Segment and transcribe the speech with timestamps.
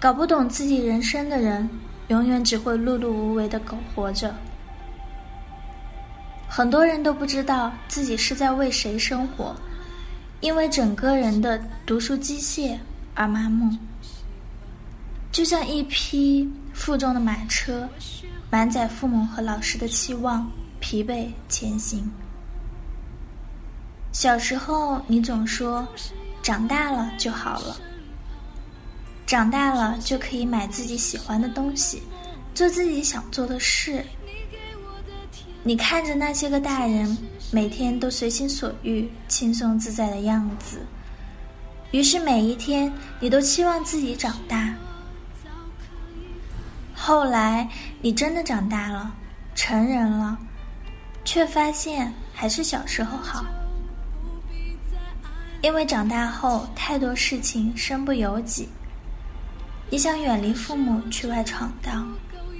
[0.00, 1.68] 搞不懂自己人生的人，
[2.08, 4.34] 永远只会碌碌无为的苟活着。
[6.48, 9.54] 很多人都不知道自己是在为谁生活，
[10.40, 12.78] 因为整个人的读书机械
[13.14, 13.76] 而麻木，
[15.30, 17.86] 就像一匹负重的马车，
[18.50, 22.10] 满载父母和老师的期望，疲惫前行。
[24.12, 25.86] 小时候，你总说，
[26.42, 27.76] 长大了就好了。
[29.30, 32.02] 长大了就可以买自己喜欢的东西，
[32.52, 34.04] 做自己想做的事。
[35.62, 37.16] 你看着那些个大人
[37.52, 40.84] 每天都随心所欲、轻松自在的样子，
[41.92, 44.74] 于是每一天你都期望自己长大。
[46.92, 49.14] 后来你真的长大了，
[49.54, 50.36] 成人了，
[51.24, 53.44] 却发现还是小时候好，
[55.62, 58.68] 因为长大后太多事情身不由己。
[59.89, 62.15] 你想远离父母去外闯荡，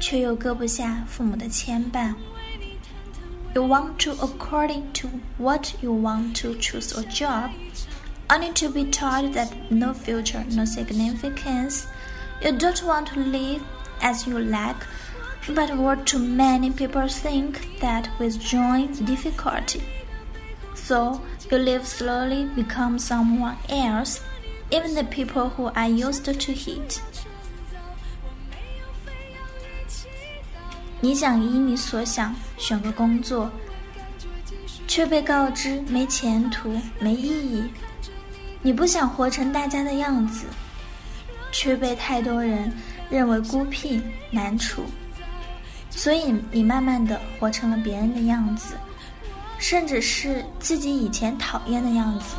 [0.00, 2.14] 却又搁不下父母的牵绊。
[3.54, 7.50] You want to according to what you want to choose a job,
[8.28, 11.84] only to be told that no future, no significance.
[12.42, 13.62] You don't want to live
[14.02, 14.76] as you like,
[15.48, 19.82] but what too many people think that with joy difficulty.
[20.74, 24.20] So you live slowly, become someone else,
[24.70, 27.00] even the people who are used to hate.
[31.03, 33.49] 你想依你所想选个工作，
[34.87, 37.63] 却被告知没前途、没意义；
[38.61, 40.45] 你不想活成大家的样子，
[41.51, 42.71] 却被太多人
[43.09, 44.83] 认为孤僻难处，
[45.89, 48.75] 所以你慢慢的活成了别人的样子，
[49.57, 52.35] 甚至是自己以前讨厌的样子。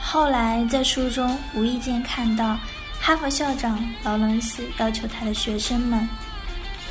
[0.00, 2.58] 后来在书中无意间看到。
[3.03, 6.07] 哈佛校长劳伦斯要求他的学生们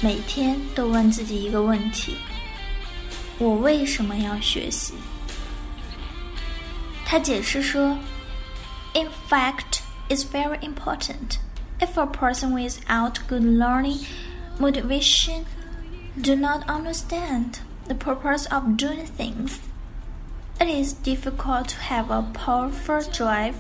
[0.01, 2.17] 每天都问自己一个问题：
[3.39, 4.95] 我为什么要学习？
[7.05, 7.99] 他解释说：“
[8.95, 11.39] In fact, it's very important.
[11.79, 14.05] If a person without good learning
[14.59, 15.45] motivation
[16.21, 19.59] do not understand the purpose of doing things,
[20.59, 23.55] it is difficult to have a powerful drive.”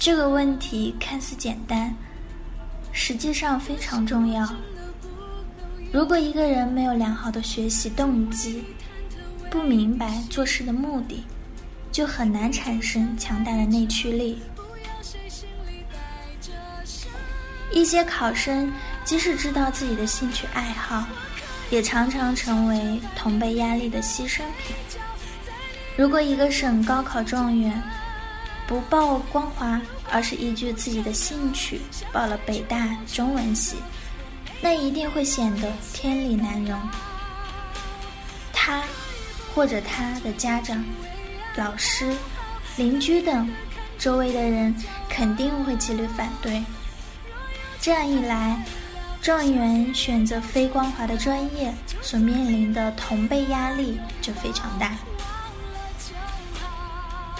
[0.00, 1.94] 这个问题看似简单，
[2.90, 4.48] 实际上非常重要。
[5.92, 8.64] 如果一个人没有良好的学习动机，
[9.50, 11.22] 不明白做事的目的，
[11.92, 14.40] 就很难产生强大的内驱力。
[17.70, 18.72] 一些考生
[19.04, 21.04] 即使知道自己的兴趣爱好，
[21.68, 24.74] 也常常成为同辈压力的牺牲品。
[25.94, 27.82] 如果一个省高考状元，
[28.70, 29.80] 不报光华，
[30.12, 31.80] 而是依据自己的兴趣
[32.12, 33.74] 报了北大中文系，
[34.60, 36.80] 那一定会显得天理难容。
[38.52, 38.84] 他，
[39.52, 40.84] 或者他的家长、
[41.56, 42.14] 老师、
[42.76, 43.50] 邻居等
[43.98, 44.72] 周围的人
[45.08, 46.62] 肯定会极力反对。
[47.80, 48.64] 这样一来，
[49.20, 54.92] 状元选择非光华的专业所面临的同辈压力就非常大。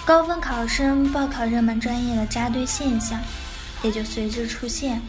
[0.05, 3.19] 高分考生报考热门专业的扎堆现象，
[3.81, 5.01] 也就随之出现。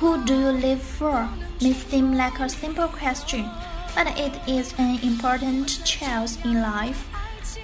[0.00, 1.28] Who do you live for?
[1.60, 3.48] May seem like a simple question,
[3.94, 6.98] but it is an important choice in life.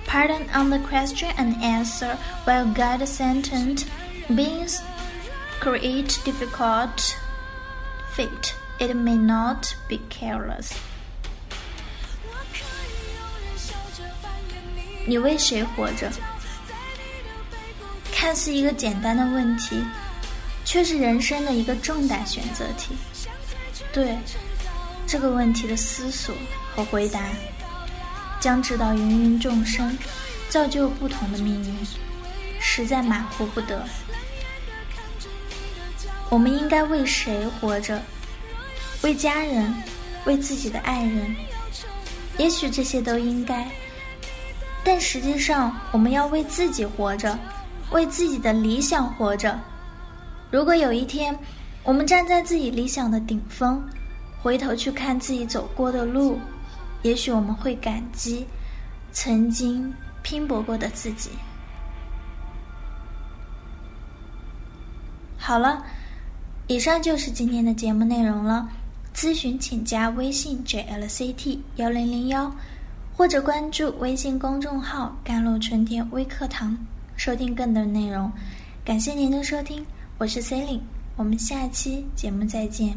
[0.06, 2.16] Pardon on the question and answer
[2.46, 3.84] will guide the sentence.
[4.28, 4.81] Beings
[5.60, 7.16] create difficult
[8.14, 8.54] fate.
[8.78, 10.72] It may not be careless.
[15.07, 16.12] 你为谁活着？
[18.12, 19.81] 看似一个简单的问题，
[20.65, 22.94] 却是人生的一个重大选择题。
[23.94, 24.18] 对
[25.07, 26.36] 这个问题的思索
[26.75, 27.21] 和回答，
[28.42, 29.98] 将指导芸芸众生，
[30.50, 31.88] 造就不同的命运，
[32.60, 33.88] 实在马虎不得。
[36.30, 38.01] 我们应该为谁活着？
[39.03, 39.74] 为家人，
[40.25, 41.33] 为自己的爱人。
[42.38, 43.65] 也许这些都应该。
[44.88, 47.38] 但实际上，我们要为自己活着，
[47.92, 49.60] 为自己的理想活着。
[50.50, 51.38] 如果有一天，
[51.84, 53.84] 我们站在自己理想的顶峰，
[54.42, 56.39] 回头去看自己走过的路，
[57.01, 58.48] 也许我们会感激
[59.12, 59.94] 曾经
[60.24, 61.31] 拼搏过的自己。
[65.38, 65.84] 好了，
[66.68, 68.69] 以上就是今天的节目内容了。
[69.13, 72.50] 咨询请加微信 jlct 幺零零幺，
[73.17, 76.77] 或者关注微信公众号“甘露春天微课堂”，
[77.17, 78.31] 收听更多内容。
[78.85, 79.83] 感谢您的收听，
[80.19, 80.81] 我是 c e l i n e
[81.15, 82.95] 我们下期节目再见。